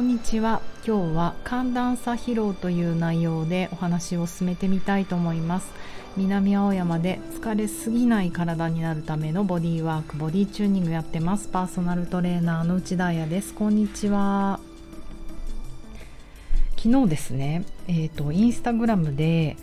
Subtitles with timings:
[0.00, 0.62] こんにちは。
[0.86, 5.70] 今日は寒暖差疲労という内容でお話を進めてみたいと思います。
[6.16, 11.48] 南青山で疲れすぎない体になるためのボディワークボディチューニングやってます。
[11.48, 13.52] パーソナルトレーナーの内田彩です。
[13.52, 14.58] こんにちは。
[16.78, 19.58] 昨日ですねえっ、ー、とインスタグラムで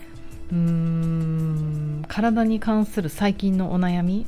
[0.52, 4.24] うーん体に関する最近のお悩み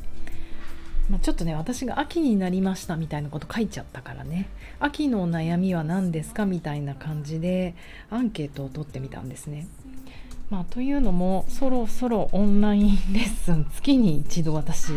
[1.11, 4.49] まあ、ちょっとね私が秋になりましたみたいなこと書いちゃったからね
[4.79, 6.47] 秋の悩みは何ですか？
[6.47, 7.75] みたいな感じで
[8.11, 9.67] アンケートを取ってみたんですね。
[10.51, 14.93] まあ、というのもそろそろオンラインレッスン月に一度私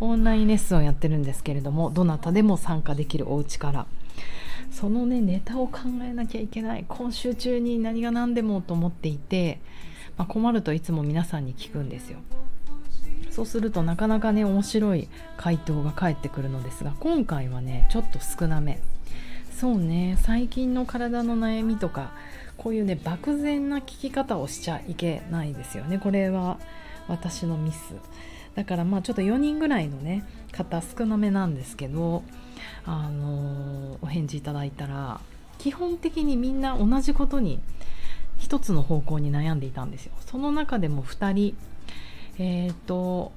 [0.00, 3.86] オンラインレッスンをやってるんですけれどもどなたでも参加できるお家から
[4.72, 9.60] そのねネタを考えなきゃいけない今週中に何が何でもと思っていて、
[10.16, 12.18] まあ、困るといつも皆さんに聞くんですよ。
[13.38, 18.80] そうするとなかなかね面白い回答が返ってくるのですが今回はねちょっと少なめ。
[19.56, 22.10] そうね最近の体の悩みとか
[22.56, 26.00] こういうね漠然な聞き方をしちゃいけないですよね。
[26.00, 26.58] これは
[27.06, 27.94] 私のミス。
[28.56, 32.24] だからまあちょっと4人ぐらいのね方少なめなんですけど
[32.86, 35.20] あのー、お返事いただいたら
[35.58, 37.60] 基本的にみんな同じことに
[38.36, 40.12] 一つの方向に悩んでいたんですよ。
[40.26, 41.56] その中でも2人
[42.38, 43.32] えっ、ー、と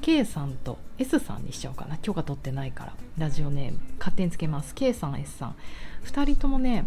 [0.00, 1.96] K さんと S さんにしちゃおうかな。
[1.98, 2.92] 許可取ってないから。
[3.18, 3.78] ラジオネーム。
[3.98, 4.74] 勝手につけます。
[4.74, 5.56] K さん S さん。
[6.04, 6.84] 2人ともね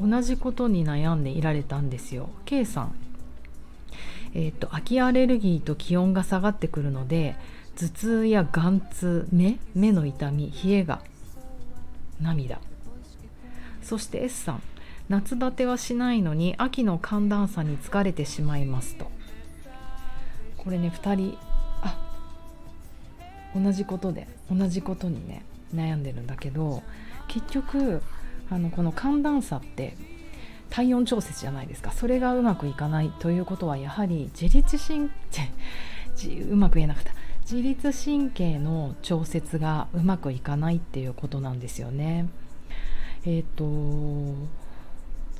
[0.00, 2.30] 同じことに悩んでいられたんですよ。
[2.44, 2.94] K さん。
[4.34, 7.36] えっ、ー、と秋アレルギーと気温が下がってくるので
[7.76, 11.00] 頭痛や眼痛目目の痛み冷えが
[12.20, 12.60] 涙。
[13.82, 14.62] そして S さん。
[15.08, 19.10] 夏バテはしないのに秋の寒暖差に疲れてしまいますと。
[20.64, 21.38] これね2人
[21.82, 21.98] あ
[23.54, 26.82] 同じことで同じことにね悩んでるんだけど
[27.28, 28.02] 結局
[28.50, 29.96] あのこの寒暖差って
[30.70, 35.50] 体温調節じゃないですかそれがうまくいかないということはやはり自律神経
[36.50, 42.26] うまく言えなかった自律神経の調節がうまくいかないっていうことなんですよね。
[43.26, 44.48] えっ、ー、と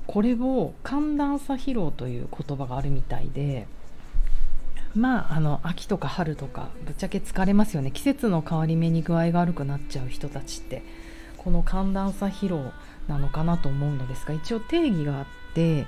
[0.06, 3.66] これを寒暖差疲労という言葉があるみたいで
[4.94, 7.90] まああの秋とか春とかぶっちゃけ疲れますよね。
[7.90, 10.82] 季節の変わり目に具合が悪くなっちゃう人たちって。
[11.44, 12.72] この寒暖差疲労
[13.06, 15.86] なのかなと思うのですが一応定義があって、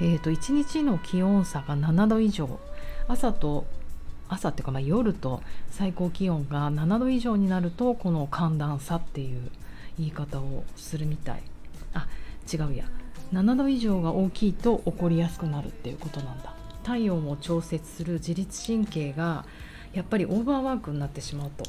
[0.00, 2.60] えーと、1日の気温差が7度以上。
[3.08, 3.66] 朝と
[4.28, 9.50] 朝っていうかま夜と最高気温が7度以上になるとこの寒暖差っていう
[9.98, 11.42] 言い方をするみたい。
[11.94, 12.06] あ
[12.50, 12.84] 違うや。
[13.32, 16.54] 7度以上が大きいと起こりやすくなるっていうことなんだ。
[16.82, 19.44] 体温を調節する自律神経が
[19.92, 21.64] やっぱりオーバーワークになってしまうと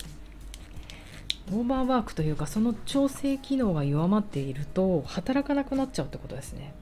[1.51, 6.73] オーバーワークというかその調整機能が弱まっていると働かなくなっちゃうってことですね。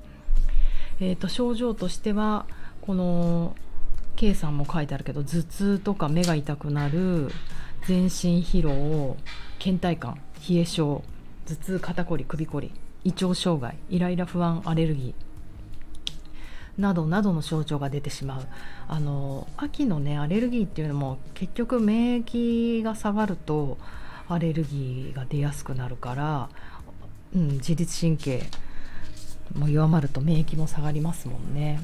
[1.00, 2.46] えーと、症状としては
[2.82, 3.56] この
[4.16, 7.32] K さんも書いてあるけど頭痛とか目が痛くなる
[7.88, 9.18] 全身疲労
[9.58, 11.04] 倦怠感冷え性
[11.48, 12.72] 頭痛肩こり首こり
[13.04, 15.31] 胃腸障害イライラ不安アレルギー
[16.78, 18.48] などなどの症状が出てしまう。
[18.88, 23.78] あの秋のねアレルギーっていうのも結局免疫が下がると
[24.28, 26.50] アレルギーが出やすくなるから、
[27.36, 28.44] うん、自律神経
[29.56, 31.82] も弱まると免疫も下がりますもんね。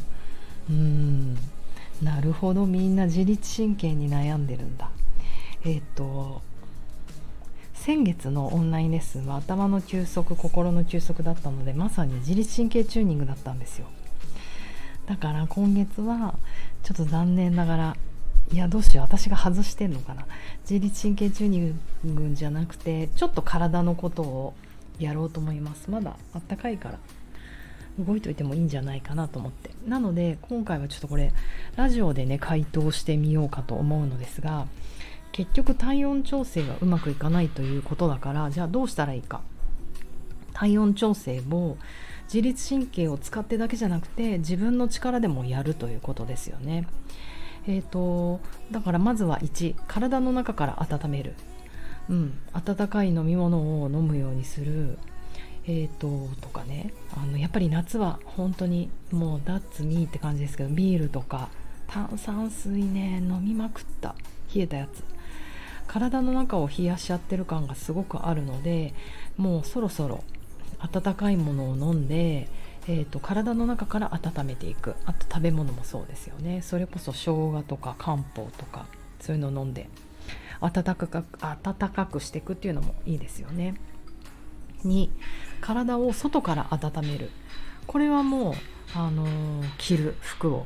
[0.69, 1.37] うん
[2.01, 2.65] なるほど。
[2.65, 4.89] みんな自律神経に悩んでるんだ。
[5.65, 6.41] えっ、と
[7.73, 13.87] 先月のオンラインレッスンは頭の休息心の休息だったのでまさに自律神経チューニングだったんですよ。
[15.07, 16.35] だから今月は
[16.83, 17.97] ちょっと残念ながら
[18.51, 20.25] いやどうしよう私が外してんのかな。
[20.69, 24.53] 自律神経チューニングじゃなくてちょっと体のことを
[24.99, 25.89] やろうと思います。
[25.89, 26.99] まだあったかいから。
[27.99, 29.71] 動いといてもいいんじゃないかなと思って。
[29.87, 31.33] なので今回はちょっとこれ
[31.75, 34.67] ラジオでね回答してみようかと思うのですが
[35.31, 39.41] 結局体温調整がうまくいかないということだからじゃあどうしたらいいか。
[40.53, 41.77] 体温調整を
[42.27, 46.87] 自律神経を使ってだけじゃなくて自分の力でもやるということですよね。
[47.67, 48.39] えーと、
[48.71, 51.33] だからまずは1体の中から温める、
[52.09, 54.97] うん、温かい飲み物を飲むようにする、
[55.65, 56.93] えーと、とかね。
[57.15, 61.49] あのやっぱり夏は本当にもうダッツミーって感じですけどビールとか
[61.87, 64.15] 炭酸水ね飲みまくった。
[64.53, 65.03] 冷えたやつ。
[65.87, 68.93] 体の中を冷やしちゃってる感がすごくあるので
[69.37, 70.23] もうそろそろ
[70.79, 72.47] 温かいものを飲んで、
[72.87, 74.95] えーと、体の中から温めていく。
[75.05, 76.61] あと食べ物もそうですよね。
[76.61, 78.85] それこそ生姜とか漢方とか
[79.19, 79.89] そういうのを飲んで
[80.61, 83.75] 温かく温かくしていくっていうのもいいですよね。
[84.85, 85.09] 2
[85.61, 87.31] 体を外から温める。
[87.87, 88.53] これはもう、
[88.95, 90.65] あのー、着る服を。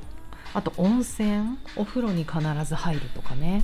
[0.53, 3.63] あと温泉お風呂に必ず入るとかね。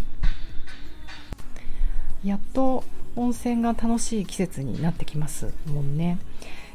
[2.23, 2.83] やっと
[3.17, 6.19] 温泉が楽しい季節になってきますもんね。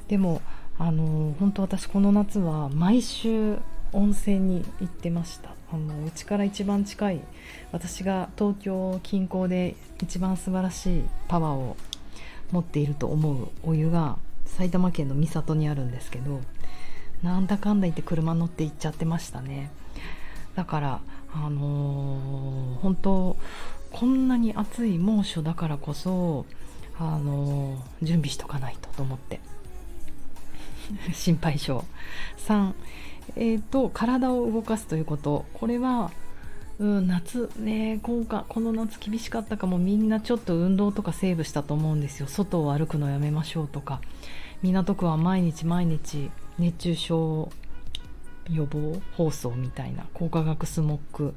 [0.09, 0.43] でも
[0.79, 3.59] あの本当私この夏は毎週
[3.93, 5.51] 温泉に行ってました。
[5.73, 7.21] あのうちから一番近い
[7.71, 11.77] 私が東京近郊で一番素晴らしいパワーを
[12.51, 16.43] 持っていると思うお湯が埼玉県の三郷にあるんですけど
[17.23, 19.71] なんだかんだ言って車乗って行っちゃってましたね。
[20.57, 21.01] だから
[21.35, 23.37] あのー、本当
[23.93, 26.47] こんなに暑い猛暑だからこそ
[26.99, 29.41] あの、準備しとかないとと思って。
[31.13, 31.85] 心配性。
[32.39, 32.73] 3
[33.37, 35.47] えーと、体を動かすということ。
[35.55, 36.11] これは、
[36.79, 39.79] うん、夏ね今回この夏厳しかったかも。
[39.79, 42.27] みんなちょっと運動とかセーブしたと思うんですよ。
[42.27, 44.01] 外を歩くのやめましょうとか。
[44.63, 47.53] 港区は毎日毎日熱中症
[48.51, 50.07] 予防放送みたいな。
[50.13, 51.35] 高化学スモッグ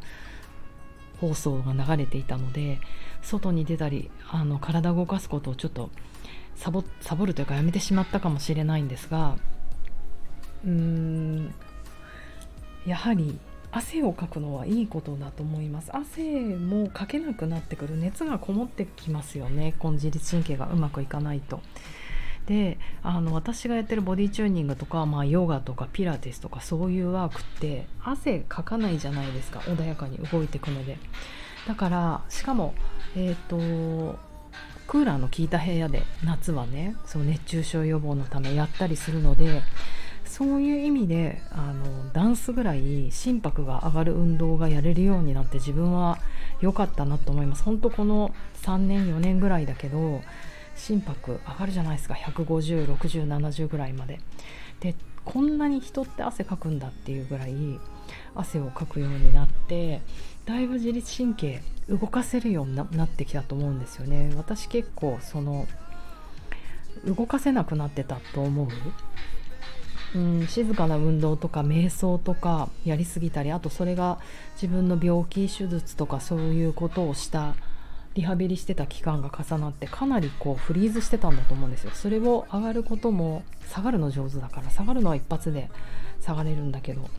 [1.19, 2.79] 放送が流れていたので
[3.21, 5.89] 外に出たりあの体を動かすことをちょっと
[6.55, 9.37] サボサボるというかやめてしまったかもしれないんですが
[10.65, 11.53] うーん
[12.85, 13.39] やはり
[13.71, 15.93] 汗をかくのはいいことだと思います。
[15.93, 19.75] 汗もかけなくなってくる熱がこもってきますよね。
[19.83, 21.59] 根自律神経がうまくいかないと。
[22.47, 29.59] であの私がやってるボディチューニングとか、まあ、ヨガとかピラティスとかそういうワークって汗かかないじゃないですか。
[29.61, 30.97] 穏やかに動いていくので。
[31.67, 32.73] だからしかも
[33.15, 34.19] えっ、ー、と
[34.87, 39.63] クーラーの効いた部屋で夏はねその熱中症予防のためやったりするので
[40.25, 46.19] そういう意味であのダンスぐらい心拍が上がる運動がやれるようになって自分は
[46.61, 47.63] 良かったなと思います。
[47.63, 48.33] 本当この
[48.63, 50.21] 3年4年ぐらいだけど
[50.75, 52.13] 心拍上がるじゃないですか。
[52.13, 54.19] 1506070ぐらいまで。
[54.79, 57.53] でこんなに人って汗かくんだっていうぐらい
[58.35, 60.01] 汗をかくようになって
[60.45, 64.31] だいぶ自律神経動かせるようになってきたと思うんですよね。
[64.35, 65.67] 私結構その
[67.05, 68.67] 動かせなくなってたと思う？
[70.17, 74.19] うん、静かな運動とか瞑想とかやりすぎたりあとそれが
[74.53, 77.55] 自分の病気手術とかそういうことをした
[78.15, 81.91] リハビリしてた期間が重なってかなりこうフリーズしてたんだと思うんですよ。
[81.93, 85.69] それを上がることも下がるの上手だから下がるのは一発で
[86.21, 87.09] 下がれるんだけど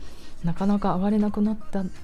[0.43, 1.57] なかなか上がれなくなっ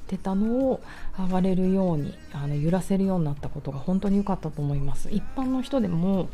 [0.08, 0.82] てたのを
[1.18, 5.10] 上がれるようにあの揺らせるようになったことが本当に良かったと思います。
[5.12, 6.30] 一般の人でも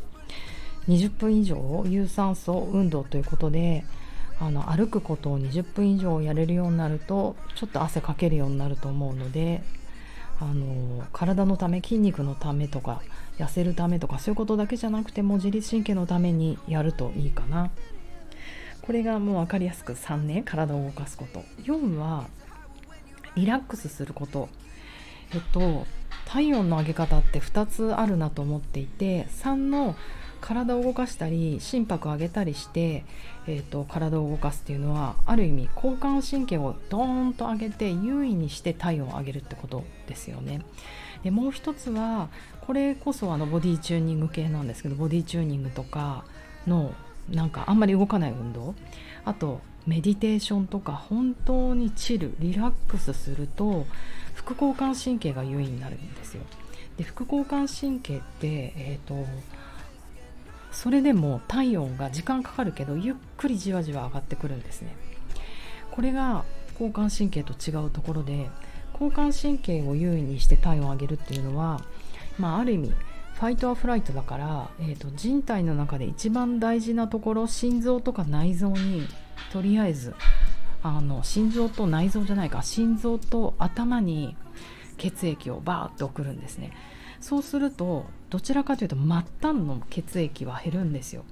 [0.87, 3.85] 20分以上有酸素運動ということで
[4.39, 9.61] あの歩くことを20分以上やれるようになるとちょっと汗かけるようになると思うので
[10.41, 13.01] あの体のため筋肉のためとか
[13.37, 17.71] 痩せるためとかそういうことだけじゃなくても自律神経のためにやるといいかな。
[18.81, 21.43] これがもう分かりやすく3ね体を動かすこと。
[21.63, 22.27] 4は
[23.35, 24.49] リラックスすること。
[25.33, 25.85] えっと
[26.25, 29.95] 体温の上げ方って2つあるなと思っていて3の
[30.41, 33.03] 体を動かしたり心拍を上げたりして、
[33.47, 40.61] えーと、体を動かすっていうのはある意味交感神経をドーンと上げて優位にして体温を上げるってことですよね。
[41.23, 42.29] でもう一つは
[42.61, 46.23] これこそあのボディチューニング系なんですけどボディチューニングとか
[46.65, 46.93] の
[47.29, 48.75] なんかあんまり動かない運動
[49.25, 53.85] あとメディテーションとか本当にチルリラックスすると
[54.33, 56.43] 副交感神経が優位になるんですよ。
[56.97, 59.25] で副交感神経って、えーと
[60.71, 64.95] それでも体温が時間かかるけどゆっくりじわじわ上がってくるんですね。
[65.91, 68.49] これが交感神経と違うところで
[68.93, 71.81] 交感神経を優位にして体温を上げるっていうのは、
[72.37, 72.93] まあ、ある意味
[73.33, 79.07] ファイトアフライトだから、えーと、人体の中で一番大事なところ心臓とか内臓に
[79.51, 80.13] とりあえず
[80.83, 84.35] あの心臓と内臓じゃないか心臓と頭に
[84.97, 86.71] 血液をバーッと送るんですね。
[87.21, 91.25] そうするとどちらかというと末端の血液は減るんですよ。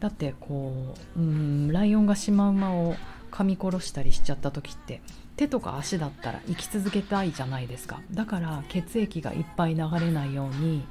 [0.00, 2.94] だってこううんライオンがシマウマを
[3.30, 5.00] 噛み殺したりしちゃった時って
[5.36, 8.00] 手とか足だったら生き続けたいじゃないですか。
[8.10, 10.86] だから血液がいっぱい流れないように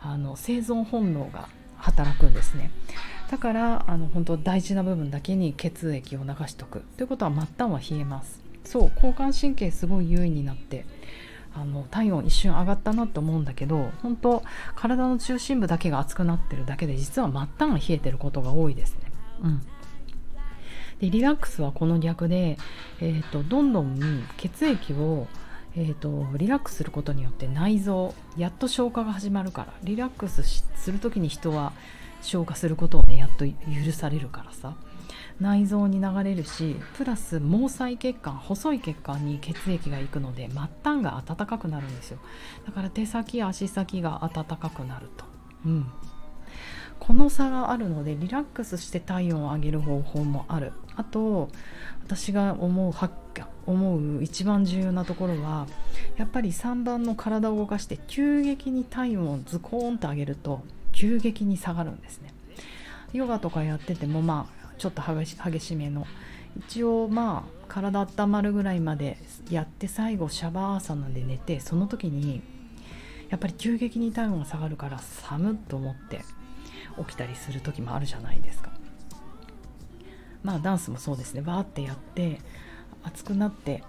[0.00, 2.70] あの生存本能が働くんですね。
[3.30, 6.82] だからあの本当大事な部分だけに血液を流しとく。
[6.96, 8.40] ということは末端は冷えます。
[8.64, 10.84] そう交感神経すごい優位になって
[11.54, 14.42] あの体温一瞬上がったなと思うんだけど本当
[14.76, 19.00] 体の中心部だけが熱くなってるだけで実は末端が冷えてることが多いですね。
[19.42, 19.62] うん
[21.00, 22.58] でリラックスはこの逆で、
[23.00, 25.26] えーと、どんどん血液を、
[25.74, 31.72] えーと、リラックスすることによって内臓やっと消化が始まるからリラックスする時に人は
[32.20, 34.74] 消化することをねやっと許されるからさ
[35.40, 42.18] 内臓に流れるしプラス毛細血管細い血管に血液が行くので末端が温かくなるんですよ。
[42.66, 45.24] だから手先足先が温かくなると、
[45.66, 45.86] うん、
[46.98, 50.72] この差があるのでリラックスして体温を上げる方法もある。
[50.96, 51.48] あと
[52.04, 52.92] 私が思う
[53.66, 55.66] 思う一番重要なところは
[56.16, 60.62] やっぱり3番の体を動かして急激に体温をズコーンと上げると
[60.92, 62.34] 急激に下がるんですね。
[63.12, 66.06] ヨガとかやっててもまあちょっと激しめの。
[66.58, 69.18] 一応まあ体温まるぐらいまで
[69.50, 72.42] やって最後シャバーサナで寝てその時に
[73.28, 76.24] やっぱり急激に体温が下がるから寒っと思って
[76.98, 78.70] 起きたりする時もあるじゃないですか。
[80.42, 81.42] まあダンスもそうですね。
[81.42, 82.40] バーってやって
[83.04, 83.84] 熱くなって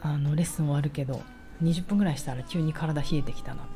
[0.00, 1.20] あのレッスン終わるけど
[1.62, 3.68] 20分ぐらいしたら急に体冷えてきたな、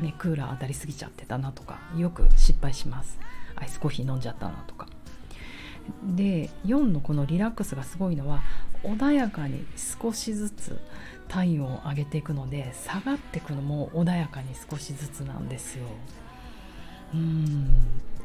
[0.00, 3.18] ね、クーラー当たりすぎちゃってたなとかよく失敗します。
[3.56, 4.86] アイスコーヒー飲んじゃったなとか。
[6.16, 8.42] で4のこのリラックスがすごいのは
[8.82, 10.78] 穏やかに少しずつ
[11.28, 15.84] 体温を上げていくので下がっていくのも穏やかに少しずつなんですよ。
[17.14, 17.68] うん。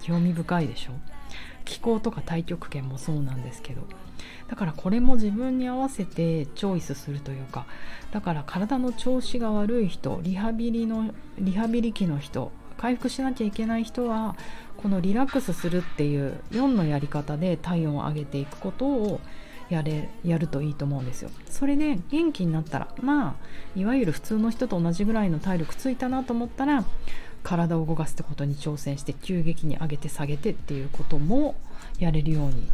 [0.01, 0.91] 興味深いでしょ？
[1.65, 3.82] 気候とか太極拳もそうなんですけど。
[4.48, 7.65] だからこれも自分に合わせてチョイスするというか
[8.12, 12.51] だから体の調子が悪い人リハビリのリハビリ期の人
[12.84, 14.36] 回復しなきゃいけない人は
[14.75, 19.22] このリラックスするっていう4のやり方で体温を上げていくことを
[19.70, 21.30] やれやるといいと思うんですよ。
[21.50, 26.84] それで元気になったらまあいわゆる普通の人と同じぐらいの体力ついたなと思ったら
[27.42, 31.56] 体を動かすってことに挑戦して急激に上げて下げてっていうことも
[32.00, 32.70] やれるように、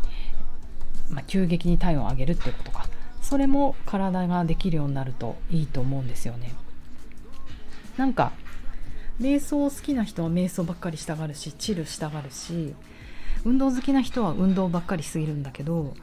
[1.12, 2.88] まあ、急激に体温を上げるっていうことか。
[3.22, 6.56] それも体ができるようになるといいと思うんですよね。
[7.96, 8.32] なんか
[9.20, 12.74] 瞑想好きな人は瞑想ばっかりしたがるしチルしたがるし
[13.46, 15.94] 運動好きな人は運動ばっかりすぎるんだけど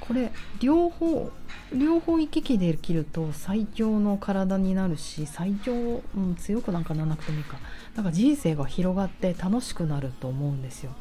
[0.00, 0.30] これ
[0.60, 1.30] 両方
[1.74, 7.58] 両方行き来できると最強の体になるし最強、うん、強くなんかならなくてもいいか。
[7.96, 10.92] なんか人生が広がって楽しくなると思うんですよ。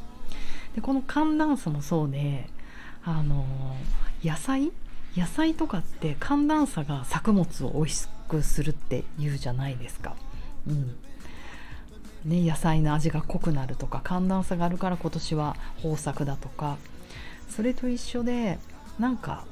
[0.75, 2.49] でこの寒暖差もそうで
[3.03, 3.45] あの
[4.23, 4.71] 野菜？
[5.15, 10.15] 野菜とかって寒暖差が作物を美味しくするって言うじゃないですか。
[10.67, 10.95] うん。
[12.25, 16.77] ね、野菜の味が濃くなるとか寒暖差があるから今年は豊作だとか
[17.49, 18.57] それと一緒で
[18.99, 19.45] なんか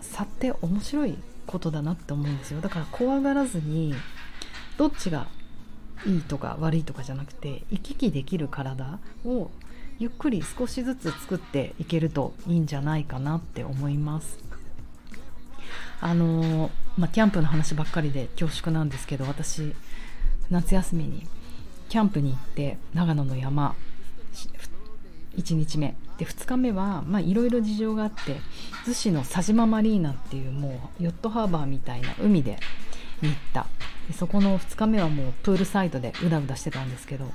[0.00, 2.60] 差って面白いことだなって思うんですよ。
[2.60, 3.94] だから怖がらずに
[4.78, 5.26] どっちが
[6.06, 9.50] いいとか悪いとかじゃなくて行き来できる体を
[9.98, 14.38] ゆっくり少しずつ作っていけるといいんじゃないかなって思います。
[16.00, 19.74] あのまあ、キャンプの話ばっかりで恐縮なんですけど私
[20.50, 21.26] 夏休みに
[21.88, 23.74] キャンプに行って長野の山
[25.36, 25.94] 1日目。
[26.18, 28.36] で2日目はいろいろ事情があって
[28.86, 32.58] 逗子の佐島マリーナっていうもうヨットハーバーみたいな海で
[33.20, 33.66] 行った。
[34.06, 37.32] でそこの2日目はもうプールサイドでうだうだしてたんですけど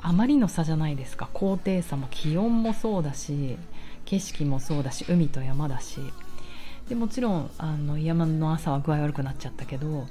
[0.00, 1.28] あまりの差じゃないですか。
[1.32, 3.56] 高低差も気温もそうだし
[4.04, 6.00] 景色もそうだし海と山だし。
[6.88, 10.06] でもちろんあの山の朝は具合悪くなっちゃったけど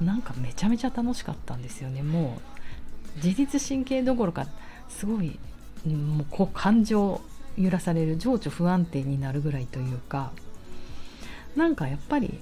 [0.00, 2.02] なんかめちゃめちゃ楽しかったんですよね。
[2.02, 2.57] もう
[3.22, 4.46] 自律神経どころか
[4.88, 5.38] すごい、
[5.86, 7.20] もうこう感情
[7.56, 10.30] 揺らされる情緒不安定になるぐらいというか
[11.56, 12.38] なんかやっぱり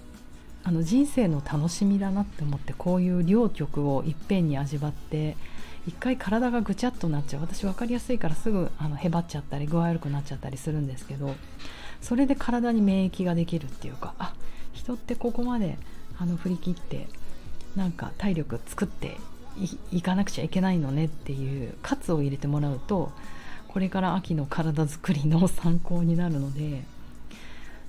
[0.62, 5.37] あの人生の楽しみだなって思ってこういう両極をいっぺんに味わって
[5.87, 7.42] 一回体がぐちゃっとなっちゃう。
[7.42, 11.35] 私分かりやすいからすぐあのへばっちゃったり具合悪くなっちゃったりするんですけど
[12.02, 14.35] それで体に免疫ができるっていうかあ
[14.73, 15.78] 人ってここまで
[16.18, 17.06] あの振り切って
[17.76, 19.16] なんか体力作って
[19.56, 23.12] 行かなくちゃいけないのねっていう喝を入れてもらうと
[23.68, 26.82] これから秋の体づくりの参考になるので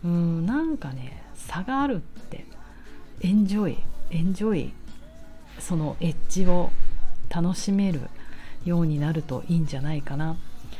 [0.04, 2.46] うんなんかね差があるって
[3.22, 3.78] エンジョイ
[4.12, 4.74] エンジョイ
[5.60, 6.72] そのエッジを
[7.30, 8.02] 楽しめる
[8.66, 10.38] ようになるといいんじゃないかな。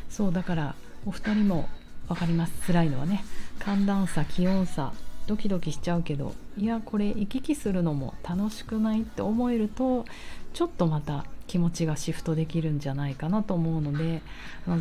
[0.10, 0.76] そうだから
[1.06, 1.70] お二人も
[2.08, 2.54] 分かります。
[2.68, 3.24] 辛いのはね
[3.60, 4.94] 寒暖差気温差
[5.28, 10.06] ドキドキしちゃうけどいやこれ行き来するのも楽しくないって思えると
[10.54, 14.22] ちょっとまた気持ちがシフトできるんじゃないかなと思うので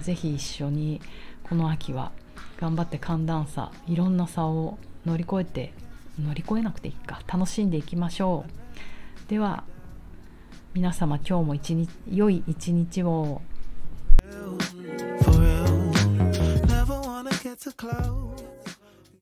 [0.02, 1.00] 是非一緒に
[1.44, 2.12] この秋は
[2.58, 5.72] 頑張って寒暖差いろんな差を乗り越えて
[6.18, 8.46] 乗り越えなくていいか楽しんでいきましょ
[9.26, 9.30] う。
[9.30, 9.64] では
[10.72, 13.42] 皆様今日も一日良い一日を。
[17.58, 18.15] To close.